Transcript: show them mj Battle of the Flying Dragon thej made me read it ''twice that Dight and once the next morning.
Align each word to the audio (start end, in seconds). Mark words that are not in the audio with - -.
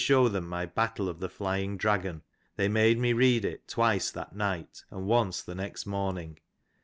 show 0.03 0.27
them 0.27 0.49
mj 0.49 0.73
Battle 0.73 1.07
of 1.07 1.19
the 1.19 1.29
Flying 1.29 1.77
Dragon 1.77 2.23
thej 2.57 2.71
made 2.71 2.97
me 2.97 3.13
read 3.13 3.45
it 3.45 3.67
''twice 3.67 4.11
that 4.13 4.35
Dight 4.35 4.83
and 4.89 5.05
once 5.05 5.43
the 5.43 5.53
next 5.53 5.85
morning. 5.85 6.39